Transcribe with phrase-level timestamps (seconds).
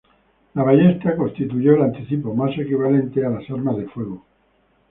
[0.55, 4.25] La ballesta constituyó el anticipo más equivalente a las armas de fuego.